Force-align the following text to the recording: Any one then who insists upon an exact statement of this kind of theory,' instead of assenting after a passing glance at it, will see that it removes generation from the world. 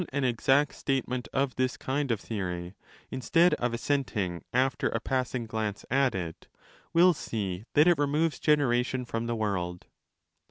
Any 0.01 0.05
one 0.05 0.09
then 0.11 0.23
who 0.23 0.27
insists 0.29 0.45
upon 0.49 0.57
an 0.57 0.61
exact 0.63 0.73
statement 0.79 1.27
of 1.31 1.55
this 1.57 1.77
kind 1.77 2.09
of 2.09 2.19
theory,' 2.19 2.73
instead 3.11 3.53
of 3.53 3.71
assenting 3.75 4.43
after 4.51 4.89
a 4.89 4.99
passing 4.99 5.45
glance 5.45 5.85
at 5.91 6.15
it, 6.15 6.47
will 6.91 7.13
see 7.13 7.65
that 7.75 7.87
it 7.87 7.99
removes 7.99 8.39
generation 8.39 9.05
from 9.05 9.27
the 9.27 9.35
world. 9.35 9.85